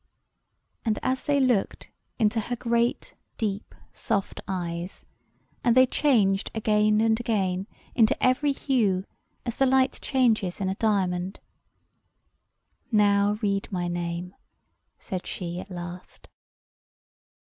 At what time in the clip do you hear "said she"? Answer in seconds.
14.97-15.59